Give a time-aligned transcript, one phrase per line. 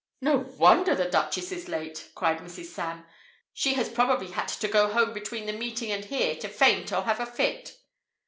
[0.19, 2.65] "No wonder the Duchess is late!" cried Mrs.
[2.73, 3.05] Sam.
[3.53, 7.03] "She has probably had to go home between the meeting and here to faint or
[7.03, 7.77] have a fit."